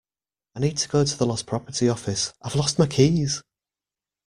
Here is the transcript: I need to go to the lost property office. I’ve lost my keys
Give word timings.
I 0.55 0.61
need 0.61 0.77
to 0.79 0.89
go 0.89 1.05
to 1.05 1.15
the 1.15 1.27
lost 1.27 1.45
property 1.45 1.87
office. 1.87 2.33
I’ve 2.41 2.55
lost 2.55 2.79
my 2.79 2.87
keys 2.87 3.43